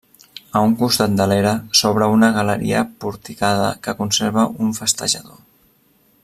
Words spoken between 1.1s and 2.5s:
de l'era s'obre una